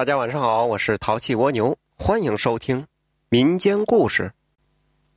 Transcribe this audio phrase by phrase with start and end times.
[0.00, 2.86] 大家晚上好，我是淘气蜗牛，欢迎收听
[3.28, 4.32] 民间故事。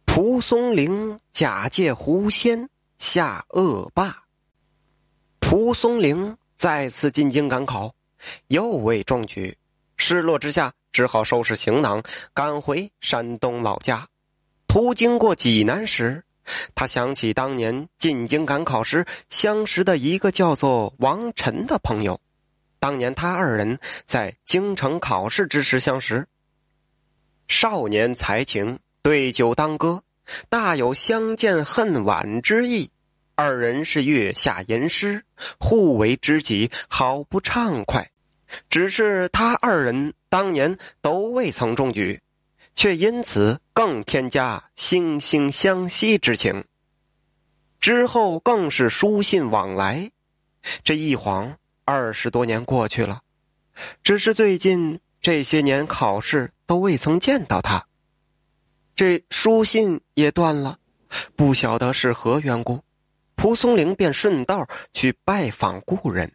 [0.04, 2.68] 蒲松龄假借狐仙
[3.00, 4.26] 下恶霸。
[5.40, 7.96] 蒲松龄再次进京赶考，
[8.48, 9.58] 又未中举，
[9.96, 12.04] 失落之下，只好收拾行囊
[12.34, 14.06] 赶回山东老家。
[14.68, 16.26] 途经过济南时，
[16.76, 22.20] 他想起当年进京赶考时相识的一个叫做王晨的朋友。
[22.84, 26.28] 当年他二人在京城考试之时相识，
[27.48, 30.04] 少年才情，对酒当歌，
[30.50, 32.92] 大有相见恨晚之意。
[33.36, 35.24] 二人是月下吟诗，
[35.62, 38.12] 互为知己，好不畅快。
[38.70, 42.22] 只是他二人当年都未曾中举，
[42.76, 46.66] 却因此更添加惺惺相惜之情。
[47.80, 50.12] 之后更是书信往来，
[50.84, 51.58] 这一晃。
[51.86, 53.22] 二十多年过去了，
[54.04, 57.88] 只是最近这些年考试都未曾见到他，
[58.96, 60.80] 这书信也断了，
[61.36, 62.84] 不晓得是何缘故。
[63.36, 66.32] 蒲松龄便顺道去拜访故人。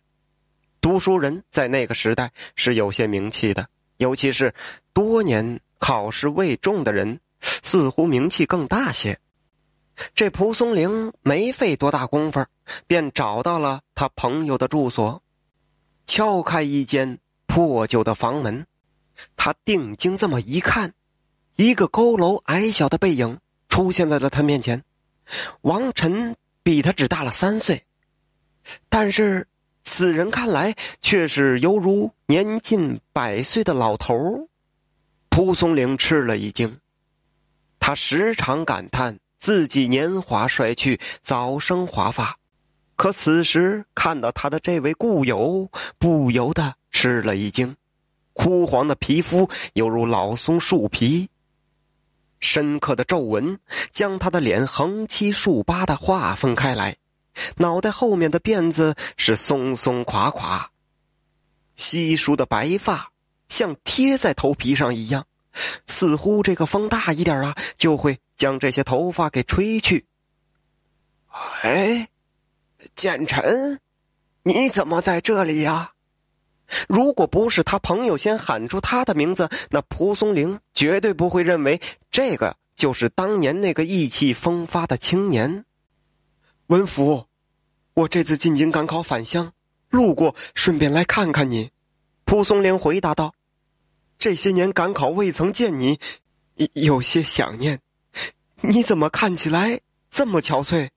[0.80, 4.54] 读书人在那个时代是有些名气的，尤其是
[4.92, 9.18] 多年考试未中的人，似乎名气更大些。
[10.14, 12.44] 这蒲松龄没费多大功夫，
[12.86, 15.22] 便找到了他朋友的住所。
[16.08, 18.66] 敲开一间破旧的房门，
[19.36, 20.94] 他定睛这么一看，
[21.54, 24.82] 一个佝偻矮小的背影出现在了他面前。
[25.60, 27.84] 王晨比他只大了三岁，
[28.88, 29.46] 但是
[29.84, 34.48] 此人看来却是犹如年近百岁的老头
[35.28, 36.80] 蒲松龄吃了一惊，
[37.78, 42.38] 他时常感叹自己年华衰去，早生华发。
[42.98, 47.76] 可此时看到他的这位故友，不由得吃了一惊。
[48.32, 51.30] 枯黄的皮肤犹如老松树皮，
[52.40, 53.60] 深刻的皱纹
[53.92, 56.96] 将他的脸横七竖八的划分开来。
[57.58, 60.72] 脑袋后面的辫子是松松垮垮，
[61.76, 63.12] 稀疏的白发
[63.48, 65.24] 像贴在头皮上一样，
[65.86, 70.04] 似乎这个风大一点啊，就会将这些头发给吹去。
[71.62, 72.08] 哎。
[72.94, 73.80] 简臣，
[74.42, 75.92] 你怎么在这里呀？
[76.86, 85.64] 如果不是他朋友先喊出他的名字，那蒲松龄绝对不会认为这个就是当年那个意气风发的青年。
[86.66, 87.24] 文福，
[87.94, 89.54] 我这次进京赶考返乡，
[89.88, 91.70] 路过顺便来看看你。
[92.26, 93.32] 蒲松龄回答道
[94.18, 95.98] ：“这些年赶考未曾见你，
[96.74, 97.80] 有些想念。
[98.60, 100.90] 你怎么看起来这么憔悴？”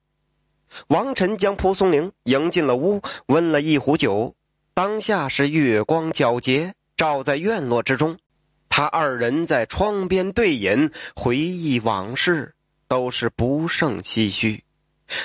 [0.88, 4.34] 王晨将蒲松龄迎进了屋，温了一壶酒。
[4.74, 8.18] 当下是月光皎洁，照在院落之中。
[8.68, 12.54] 他二人在窗边对饮，回忆往事，
[12.88, 14.64] 都是不胜唏嘘。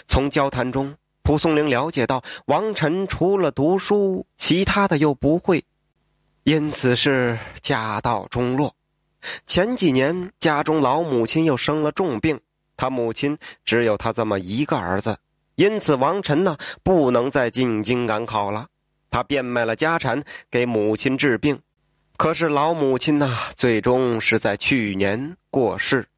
[0.06, 5.64] 从交谈中，蒲松龄了解到，王晨除了读书，其他的又不会，
[6.44, 8.76] 因此是家道中落。
[9.46, 12.42] 前几年，家中老母亲又生了重病，
[12.76, 15.18] 他母亲只有他这么一个儿子。
[15.58, 18.68] 因此，王晨呢不能再进京赶考了。
[19.10, 21.60] 他变卖了家产给母亲治病，
[22.16, 26.10] 可是老母亲呢，最终是在去年过世。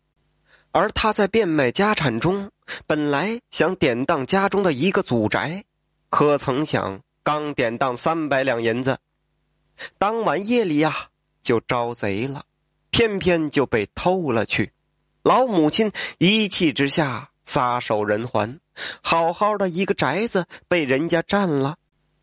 [0.72, 2.52] 而他在变卖家产中，
[2.86, 5.64] 本来想典当家中的一个祖宅，
[6.10, 8.98] 可曾想刚典当三百两银子，
[9.98, 10.94] 当晚夜里呀
[11.42, 12.44] 就招贼了，
[12.90, 14.74] 偏偏就被偷了去。
[15.24, 17.29] 老母亲一气之下。
[17.50, 18.60] 撒手人寰，
[19.02, 21.78] 好好的一个宅子被人家占了，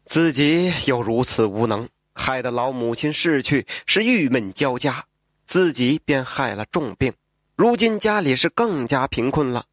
[0.04, 5.04] 自己又如此无能，害得老母亲逝去，是郁闷交加，
[5.44, 7.12] 自己便害了重病，
[7.56, 9.65] 如今家里是更加贫困了。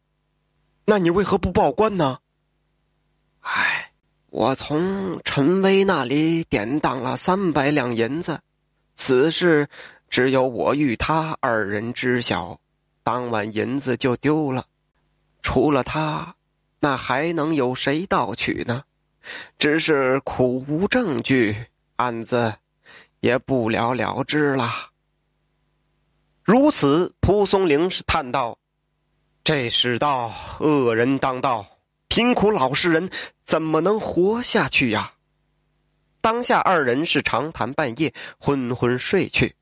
[0.85, 2.17] 那你为何不报官呢？
[3.41, 3.91] 唉，
[4.31, 8.39] 我从陈威那里典当了三百两银子，
[8.95, 9.69] 此事
[10.09, 12.59] 只有我与他二人知晓，
[13.03, 14.65] 当晚银子就丢了。
[15.43, 16.35] 除了他，
[16.79, 18.83] 那还能有谁盗取呢？
[19.59, 21.67] 只是苦无证据，
[21.97, 22.55] 案子
[23.19, 24.89] 也不了了之了。
[26.43, 28.57] 如此，蒲松龄是叹道
[29.43, 31.65] ：“这世道恶人当道，
[32.07, 33.09] 贫苦老实人
[33.45, 35.13] 怎么能活下去呀？”
[36.19, 39.55] 当下二人是长谈半夜，昏昏睡去。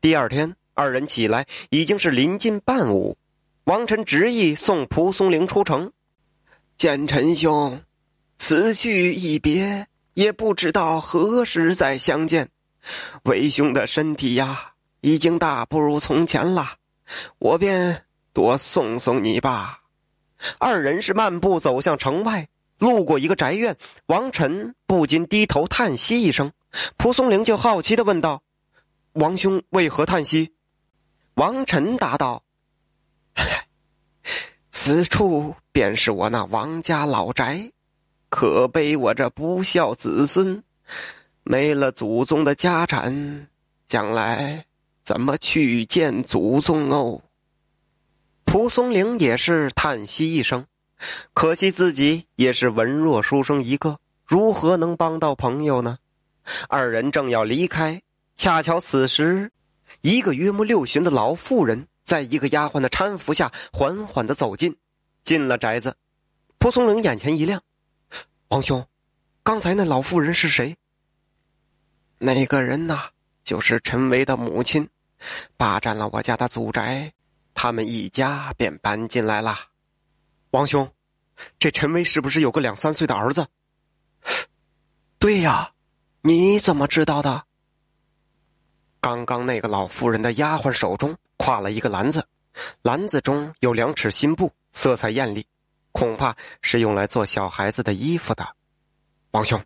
[0.00, 3.18] 第二天，二人起来已经是临近半午。
[3.68, 5.92] 王晨执意送蒲松龄出城，
[6.78, 7.82] 见陈兄，
[8.38, 12.48] 此去一别，也不知道何时再相见。
[13.24, 14.72] 为兄的身体呀，
[15.02, 16.76] 已经大不如从前了，
[17.38, 19.82] 我便多送送你吧。
[20.56, 22.48] 二人是漫步走向城外，
[22.78, 23.76] 路过一个宅院，
[24.06, 26.52] 王晨不禁低头叹息一声。
[26.96, 28.42] 蒲松龄就好奇的问道
[29.12, 30.54] ：“王兄为何叹息？”
[31.36, 32.44] 王晨答道
[34.70, 37.72] ：“此处便是我那王家老宅，
[38.28, 40.62] 可悲我这不孝子孙，
[41.42, 43.48] 没了祖宗的家产，
[43.86, 44.64] 将来
[45.04, 47.22] 怎么去见祖宗哦？”
[48.44, 50.66] 蒲松龄也是叹息一声，
[51.34, 55.98] 可惜自己也是文弱书生一个，如何能帮到朋友呢？
[56.68, 58.00] 二人正要离开，
[58.36, 59.52] 恰巧此时，
[60.00, 64.78] 一个约莫六旬的老妇人，在一个丫鬟的搀扶下，缓缓的走进，
[65.24, 65.94] 进了宅子。
[66.58, 67.62] 蒲松龄眼前一亮
[68.48, 68.88] ：“王兄，
[69.42, 70.74] 刚才那老妇人是谁？”
[72.16, 73.10] 那个人呐，
[73.44, 74.88] 就是陈维的母亲，
[75.58, 77.12] 霸占了我家的祖宅，
[77.52, 79.54] 他们一家便搬进来了。
[80.52, 80.90] 王兄，
[81.58, 83.46] 这陈维是不是有个两三岁的儿子？
[85.18, 85.72] 对呀。
[86.22, 87.44] 你怎么知道的？
[89.00, 92.26] 刚刚那个老妇人的丫鬟手中挎了一个篮子，
[92.82, 95.46] 篮子中有两尺新布，色彩艳丽，
[95.92, 98.46] 恐怕是用来做小孩子的衣服的。
[99.30, 99.62] 王兄，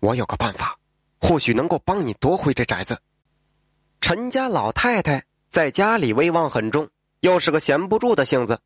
[0.00, 0.76] 我有个办法，
[1.20, 2.98] 或许能够帮你夺回这宅子。
[4.00, 6.88] 陈家老太太在家里威望很重，
[7.20, 8.60] 又是个闲不住的性子，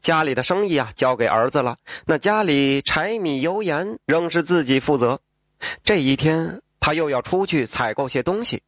[0.00, 5.20] 家里的生意啊交给儿子了，那家里柴米油盐仍是自己负责。
[5.82, 8.62] 这一天，他又要出去采购些东西。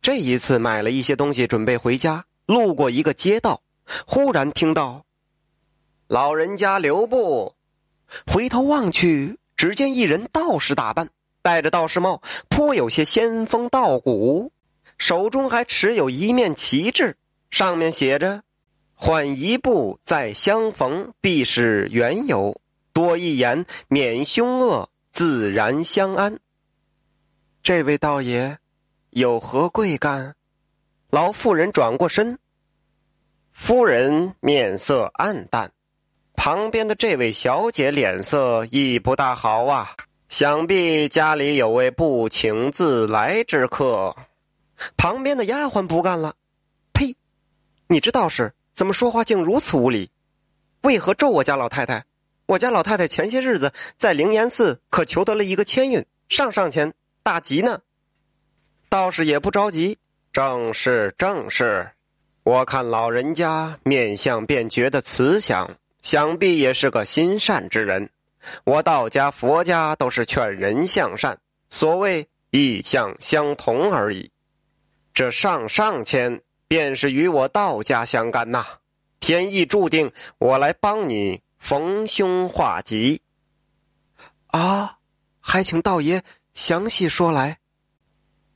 [0.00, 2.24] 这一次买了一些东西，准备回家。
[2.46, 3.60] 路过一个街道，
[4.06, 5.04] 忽然听到
[6.08, 7.54] “老人家留步”。
[8.26, 11.10] 回头望去，只见一人道士打扮，
[11.42, 14.52] 戴着道士帽，颇有些仙风道骨，
[14.96, 17.16] 手中还持有一面旗帜，
[17.50, 18.42] 上面写着
[18.94, 22.60] ：“缓一步再相逢，必是缘由；
[22.92, 26.40] 多一言，免凶恶。”自然相安。
[27.62, 28.58] 这位道爷
[29.08, 30.36] 有何贵干？
[31.10, 32.38] 老妇人转过身，
[33.52, 35.72] 夫人面色暗淡，
[36.34, 39.94] 旁边的这位小姐脸色亦不大好啊。
[40.28, 44.16] 想必家里有位不请自来之客。
[44.96, 46.34] 旁边的丫鬟不干了
[46.92, 47.16] ：“呸！
[47.86, 50.10] 你这道士怎么说话竟如此无礼？
[50.82, 52.04] 为何咒我家老太太？”
[52.46, 56.92] 我家老太太前些日子在灵岩寺可求得了一个签运，上上签，
[57.22, 57.80] 大吉呢。
[58.88, 59.98] 道士也不着急，
[60.36, 61.92] 正是正是。
[62.42, 68.10] 我看老人家面相便觉得慈祥，想必也是个心善之人。
[68.64, 71.38] 我道家、佛家都是劝人向善，
[71.70, 74.30] 所谓意向相同而已。
[75.14, 78.62] 这上上签便是与我道家相干呐，
[79.20, 81.40] 天意注定我来帮你。
[81.58, 83.22] 逢凶化吉，
[84.48, 84.98] 啊！
[85.40, 86.22] 还请道爷
[86.52, 87.56] 详细说来。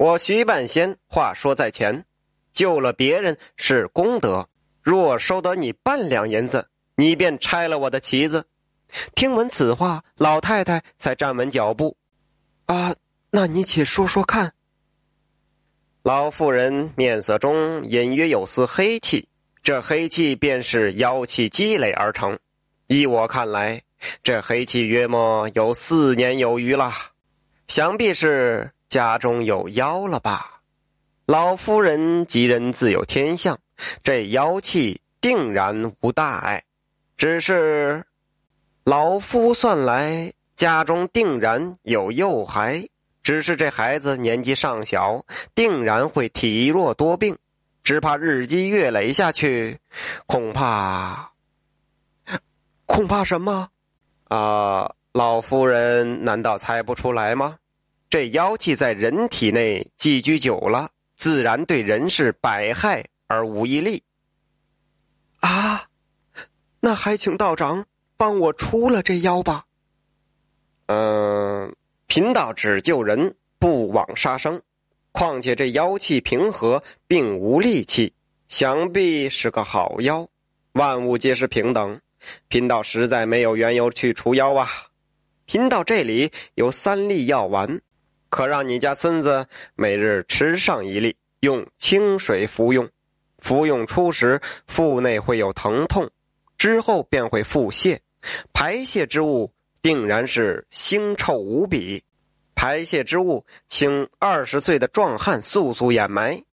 [0.00, 2.06] 我徐半仙话说在前，
[2.54, 4.48] 救了别人是功德。
[4.80, 8.46] 若收得你半两银子，你便拆了我的旗子。
[9.14, 11.98] 听闻此话，老太太才站稳脚步。
[12.64, 12.96] 啊，
[13.30, 14.54] 那你且说说看。
[16.02, 19.28] 老妇人面色中隐约有丝黑气，
[19.62, 22.38] 这黑气便是妖气积累而成。
[22.86, 23.82] 依我看来，
[24.22, 26.90] 这黑气约莫有四年有余了，
[27.68, 30.60] 想必是家中有妖了吧？
[31.24, 33.56] 老夫人吉人自有天相，
[34.02, 36.64] 这妖气定然无大碍。
[37.16, 38.04] 只是
[38.82, 42.84] 老夫算来，家中定然有幼孩，
[43.22, 47.38] 只是这孩子年纪尚小，定然会体弱多病，
[47.84, 49.78] 只怕日积月累下去，
[50.26, 51.30] 恐怕。
[52.86, 53.68] 恐怕什么？
[54.24, 57.56] 啊，老夫人难道猜不出来吗？
[58.10, 64.02] 这妖气在人体内寄居久了，自然对人是百害而无一利。
[65.38, 65.86] 啊，
[66.80, 67.86] 那还请道长
[68.16, 69.62] 帮我除了这妖吧。
[70.86, 71.72] 嗯，
[72.08, 74.60] 贫道只救人，不枉杀生。
[75.12, 78.12] 况且这妖气平和，并无戾气，
[78.48, 80.28] 想必是个好妖。
[80.72, 82.00] 万物皆是平等。
[82.48, 84.68] 贫道实在没有缘由去除妖啊！
[85.46, 87.80] 贫道这里有三粒药丸，
[88.30, 92.88] 可让你家孙子每日吃上一粒，用清水服用。
[93.38, 96.10] 服用初时腹内会有疼痛，
[96.56, 97.98] 之后便会腹泻，
[98.52, 102.02] 排泄之物定然是腥臭无比。
[102.54, 106.44] 排泄之物，请二十岁的壮汉速速掩埋，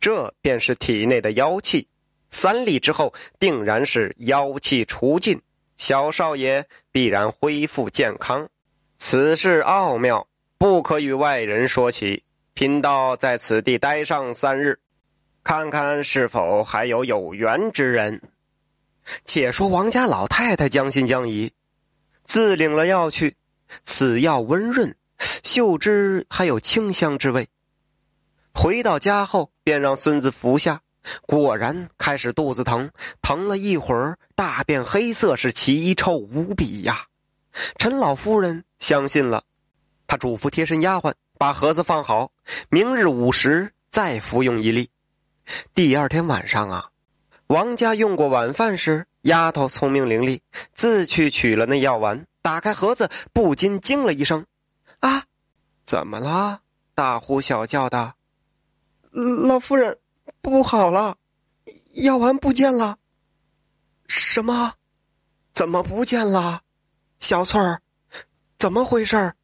[0.00, 1.88] 这便是体内的妖气。
[2.30, 5.42] 三粒之后，定然是妖气除尽，
[5.76, 8.48] 小少爷必然恢复健康。
[8.96, 10.28] 此事奥妙，
[10.58, 12.22] 不可与外人说起。
[12.54, 14.78] 贫道在此地待上三日，
[15.44, 18.22] 看看是否还有有缘之人。
[19.26, 21.52] 且说王家老太太将信将疑，
[22.24, 23.36] 自领了药去。
[23.84, 27.48] 此药温润，嗅之还有清香之味。
[28.54, 30.80] 回到家后，便让孙子服下。
[31.22, 37.04] 果然开始肚子疼，疼了一会儿，大便黑色，是奇臭无比呀。
[37.76, 39.44] 陈老夫人相信了，
[40.06, 42.32] 她嘱咐贴身丫鬟把盒子放好，
[42.68, 44.90] 明日午时再服用一粒。
[45.74, 46.90] 第二天晚上啊，
[47.46, 50.40] 王家用过晚饭时，丫头聪明伶俐，
[50.74, 54.46] 自去取了那药丸，打开盒子，不禁惊了一声
[55.00, 55.24] ：“啊，
[55.84, 56.60] 怎么了？
[56.94, 58.14] 大呼小叫的，
[59.10, 59.98] 老夫人。”
[60.42, 61.16] 不好了，
[61.94, 62.98] 药丸不见了。
[64.06, 64.74] 什么？
[65.52, 66.62] 怎么不见了？
[67.18, 67.80] 小翠儿，
[68.56, 69.34] 怎么回事？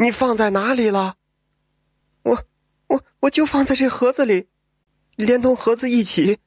[0.00, 1.16] 你放在哪里了？
[2.22, 2.42] 我
[2.86, 4.48] 我我就放在这盒子里，
[5.16, 6.38] 连同盒子一起。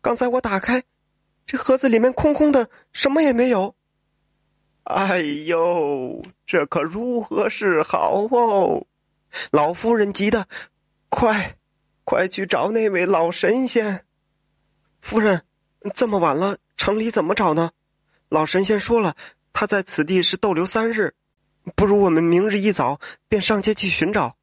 [0.00, 0.82] 刚才我打开，
[1.44, 3.74] 这盒子里面空空的，什么也没有。
[4.84, 8.86] 哎呦，这可如何是好哦？
[9.50, 10.48] 老夫人急得
[11.10, 11.58] 快。
[12.04, 14.06] 快去找那位老神仙，
[15.02, 15.42] 夫人，
[15.94, 17.72] 这么晚了，城里怎么找呢？
[18.30, 19.14] 老神仙说了，
[19.52, 21.14] 他在此地是逗留三日，
[21.76, 24.36] 不如我们明日一早便上街去寻找。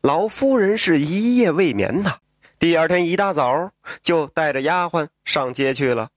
[0.00, 2.18] 老夫人是一夜未眠呐，
[2.58, 6.10] 第二天一大早就带着丫鬟上街去了。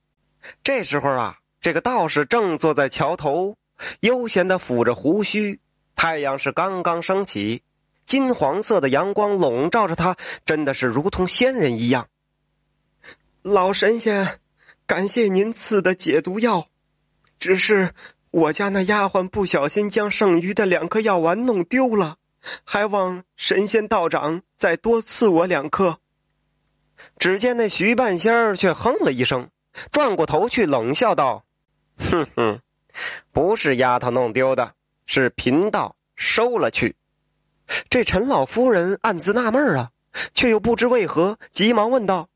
[0.62, 3.56] 这时候啊，这个道士正坐在桥头，
[4.00, 5.60] 悠闲的抚着胡须，
[5.94, 7.62] 太阳是刚刚升起。
[8.06, 12.08] 金黄色的阳光笼罩着他，真的是如同仙人一样。
[13.42, 14.40] 老神仙，
[14.86, 16.66] 感谢您赐的解毒药，
[17.38, 17.94] 只是
[18.32, 22.16] 我家那丫鬟不小心将剩余的两颗药丸弄丢了，
[22.64, 25.98] 还望神仙道长再多赐我两颗。
[27.18, 29.50] 只见那徐半仙儿却哼了一声，
[29.90, 31.44] 转过头去冷笑道
[31.98, 32.60] ：“哼哼，
[33.32, 34.72] 不是丫头弄丢的，
[35.04, 36.96] 是贫道收了去。”
[37.90, 39.90] 这陈老夫人暗自纳闷儿啊，
[40.32, 42.30] 却又不知为何，急忙问道：“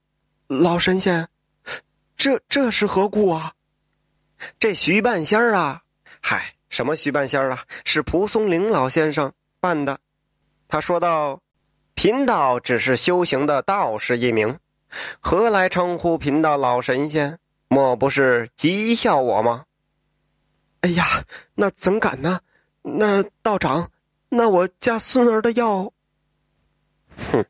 [0.47, 1.29] 老神仙，
[2.19, 3.55] 这这是何故啊？”
[4.59, 5.83] 这徐半仙儿啊，
[6.29, 7.63] 嗨，什么徐半仙儿啊？
[7.85, 10.01] 是蒲松龄老先生办的。
[10.67, 11.41] 他说道
[11.95, 14.59] ：“贫道只是修行的道士一名，
[15.21, 17.39] 何来称呼贫道老神仙？
[17.69, 19.67] 莫不是讥笑我吗？”
[20.83, 21.05] 哎呀，
[21.55, 22.41] 那怎敢呢？
[22.83, 23.93] 那道长。
[24.29, 25.93] 那我家孙儿的药，
[27.31, 27.45] 哼！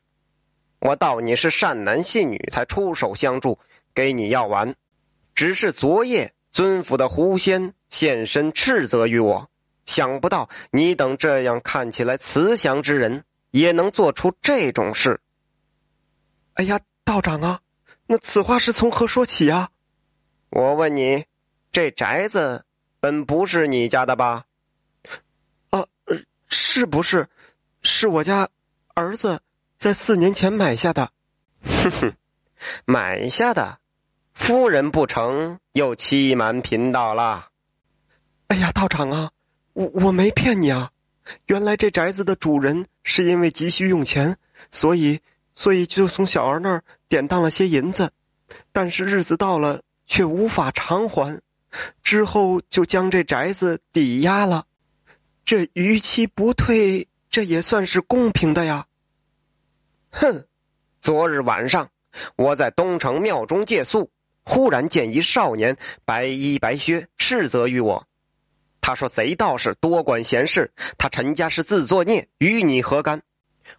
[0.80, 3.59] 我道你是善男信女，才出手相助，
[3.95, 4.75] 给你药丸。
[5.35, 9.49] 只是昨夜尊府的狐仙现身斥责于我，
[9.85, 15.21] 想不到你等这样看起来慈祥之人，也能做出这种事。
[16.55, 17.61] 哎呀，道长啊，
[18.07, 19.71] 那此话是从何说起啊？
[20.50, 21.25] 我问你，
[21.71, 22.64] 这宅子
[22.99, 24.45] 本不是你家的吧？
[25.71, 25.87] 啊
[26.49, 27.28] 是不是？
[27.83, 28.49] 是我家
[28.95, 29.40] 儿子
[29.78, 31.12] 在四年前买下的。
[31.62, 32.16] 哼哼，
[32.85, 33.78] 买下的，
[34.35, 37.50] 夫人不成，又欺瞒贫道了。
[38.49, 39.31] 哎呀，道长啊，
[39.73, 40.91] 我我没骗你啊。
[41.47, 44.37] 原来这宅子的主人是因为急需用钱，
[44.71, 45.21] 所以
[45.55, 48.12] 所以就从小儿那儿典当了些银子，
[48.73, 51.41] 但是日子到了却无法偿还，
[52.03, 54.67] 之后就将这宅子抵押了。
[55.45, 58.87] 这逾期不退，这也算是公平的呀。
[60.11, 60.47] 哼！
[61.00, 61.88] 昨日晚上，
[62.37, 64.11] 我在东城庙中借宿，
[64.45, 68.07] 忽然见一少年白衣白靴，斥责于我。
[68.87, 73.21] 他说：“贼道士多管闲事，他陈家是自作孽，与你何干？”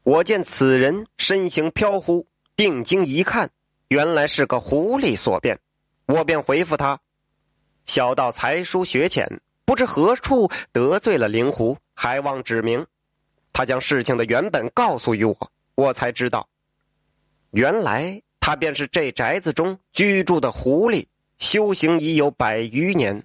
[0.04, 3.50] 我见此人身形飘忽，定睛一看，
[3.88, 5.58] 原来是个狐狸所变。
[6.08, 7.00] 我便回复他
[7.88, 12.86] ：“小道才疏学浅。”不知何处得罪了灵狐，还望指明。
[13.54, 16.50] 他将事情的原本告诉于我，我才知道，
[17.52, 21.08] 原来他便是这宅子中居住的狐狸，
[21.40, 23.24] 修行已有百余年。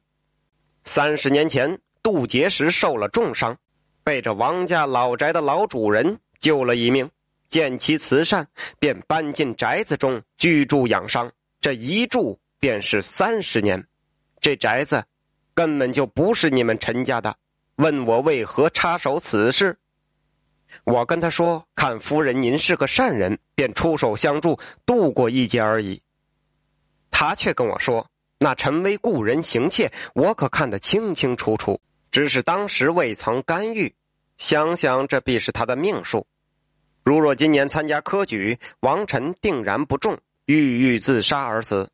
[0.84, 3.56] 三十年前渡劫时受了重伤，
[4.02, 7.08] 被这王家老宅的老主人救了一命，
[7.50, 8.46] 见其慈善，
[8.78, 11.30] 便搬进宅子中居住养伤。
[11.60, 13.86] 这一住便是三十年，
[14.40, 15.04] 这宅子。
[15.54, 17.36] 根本就不是你们陈家的，
[17.76, 19.78] 问我为何插手此事？
[20.84, 26.00] 我跟他说：“看夫人您是个善人，便出手相助，度过一劫而已。”
[27.12, 28.08] 他却跟我说
[28.42, 31.80] ：“那陈威故人行窃，我可看得清清楚楚，
[32.10, 33.94] 只是当时未曾干预。
[34.36, 36.26] 想想这必是他的命数。
[37.04, 41.88] 如若今年参加科举，王臣定然不中，郁郁自杀而死。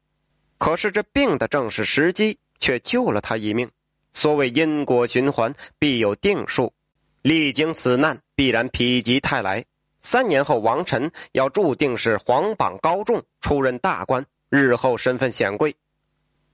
[0.56, 3.70] 可是这病的正是时机，却救了他一命。
[4.14, 6.72] 所谓因果循环，必有定数。
[7.20, 9.62] 历经此难，必然否极泰来。
[10.00, 15.76] 三年后，王臣要注定是皇榜高中，出任大官。”日后身份显贵，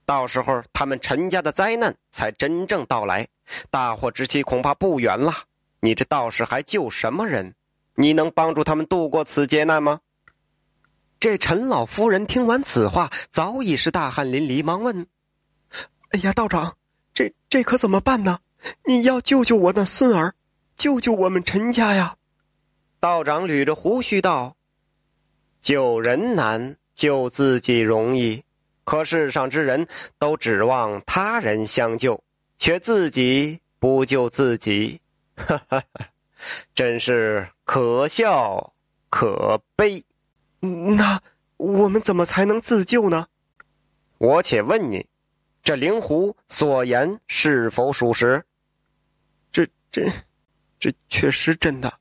[0.07, 3.29] 到时候他们陈家的灾难才真正到来，
[3.71, 5.33] 大祸之期恐怕不远了。
[5.81, 7.55] 你这道士还救什么人？
[7.95, 10.01] 你能帮助他们度过此劫难吗？
[11.21, 15.07] 这陈老夫人听完此话，早已是大汗淋漓，忙问
[16.11, 16.77] ：“哎呀，道长，
[17.15, 18.41] 这这可怎么办呢？
[18.85, 20.35] 你要救救我那孙儿，
[20.77, 22.17] 救救我们陈家呀！”
[23.01, 24.57] 道长捋着胡须道
[25.61, 28.45] ：“救人难。”救自己容易，
[28.85, 29.89] 可世上之人
[30.19, 32.23] 都指望他人相救，
[32.59, 35.01] 却自己不救自己，
[35.37, 35.83] 哈哈，
[36.75, 38.73] 真是可笑
[39.11, 40.05] 可悲。
[40.61, 41.21] 那
[41.57, 43.27] 我们怎么才能自救呢？
[44.19, 45.07] 我且问你，
[45.63, 48.45] 这灵狐所言是否属实？
[49.51, 50.11] 这、这、
[50.79, 51.93] 这确实真的。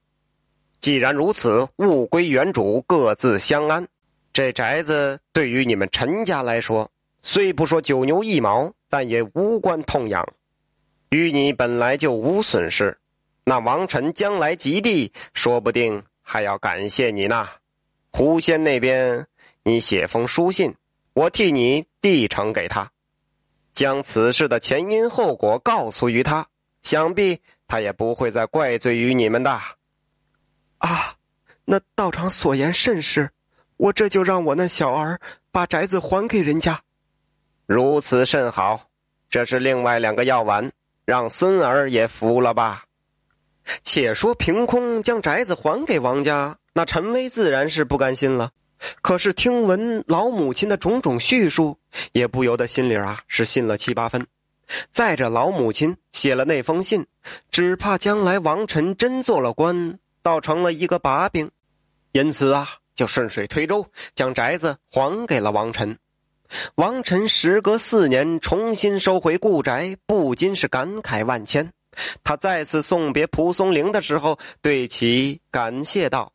[0.80, 3.88] 既然如此，物归原主，各自相安。
[4.34, 6.90] 这宅子对于你们陈家来说，
[7.22, 10.28] 虽不说九牛一毛，但也无关痛痒，
[11.10, 12.98] 与你本来就无损失。
[13.44, 17.48] 那王臣将来及第，说不定还要感谢你呢。
[18.12, 19.28] 狐仙那边，
[19.62, 20.74] 你写封书信，
[21.13, 22.92] 我替你递呈给他，
[23.72, 26.48] 将此事的前因后果告诉于他，
[26.82, 29.52] 想必他也不会再怪罪于你们的。
[30.80, 31.18] 啊，
[31.66, 33.30] 那道长所言甚是。
[33.84, 35.20] 我这就让我那小儿
[35.52, 36.80] 把宅子还给人家，
[37.65, 38.88] 如此甚好。
[39.30, 40.72] 这是另外两个药丸，
[41.04, 42.86] 让孙儿也服了吧。
[43.84, 48.52] 且说凭空将宅子还给王家，那陈威自然是不甘心了。
[49.02, 51.78] 可是听闻老母亲的种种叙述，
[52.13, 54.26] 也不由得心里啊是信了七八分。
[54.91, 57.06] 再者，老母亲写了那封信，
[57.52, 61.52] 只怕将来王臣真做了官，倒成了一个把柄。
[62.13, 62.78] 因此啊。
[62.95, 65.97] 就顺水推舟，将宅子还给了王臣。
[66.75, 71.71] 王臣时隔四年重新收回故宅，不禁是感慨万千。
[72.23, 76.34] 他再次送别蒲松龄的时候，对其感谢道：“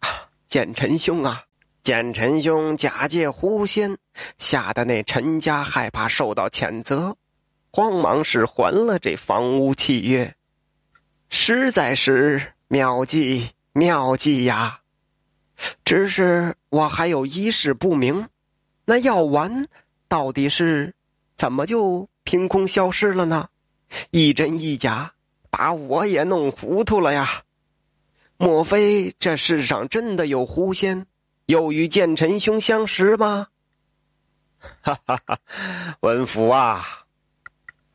[0.00, 1.42] 啊，简臣兄啊，
[1.82, 3.98] 简臣兄假借狐仙，
[4.38, 7.16] 吓得那陈家害怕受到谴责，
[7.70, 10.34] 慌忙是还了这房屋契约，
[11.28, 14.80] 实在是妙计妙计呀。”
[15.84, 18.28] 只是我还有一事不明，
[18.84, 19.68] 那药丸
[20.08, 20.94] 到底是
[21.36, 23.48] 怎么就凭空消失了呢？
[24.10, 25.12] 一真一假，
[25.50, 27.42] 把我也弄糊涂了呀！
[28.36, 31.06] 莫非这世上真的有狐仙，
[31.46, 33.48] 又与剑臣兄相识吗？
[34.80, 35.38] 哈哈哈，
[36.00, 36.84] 文福啊，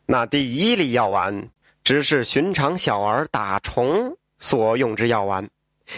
[0.05, 1.49] 那第一粒药丸
[1.83, 5.49] 只是寻常小儿打虫所用之药丸。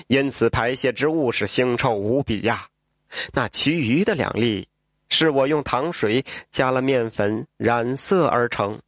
[0.07, 2.67] 因此，排泄之物是腥臭无比呀。
[3.33, 4.67] 那其余的两粒，
[5.09, 8.81] 是我用糖水加了面粉染色而成。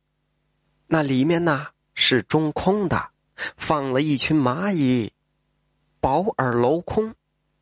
[0.87, 3.09] 那里面呢是中空的，
[3.57, 5.11] 放了一群蚂蚁，
[5.99, 7.13] 薄而镂空。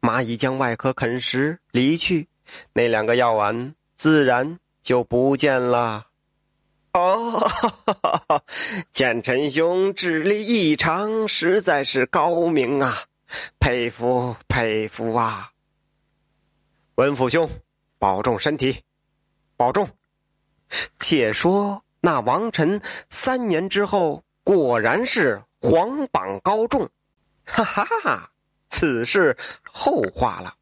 [0.01, 2.27] 蚂蚁将外壳啃食离去，
[2.73, 6.08] 那两个药丸自然就不见了。
[6.93, 7.45] 哦，
[8.93, 13.05] 剑臣兄智力异常，实在是高明啊！
[13.59, 15.51] 佩服佩服啊！
[16.95, 17.49] 文府兄，
[17.97, 18.83] 保重身体，
[19.57, 19.89] 保重。
[20.99, 26.89] 且说那王臣三年之后，果然是皇榜高中，
[27.45, 28.31] 哈哈哈！
[28.69, 30.55] 此事后话了。